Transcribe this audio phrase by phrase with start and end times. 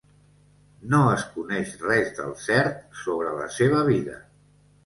[0.93, 4.21] No es coneix res del cert sobre la seva vida.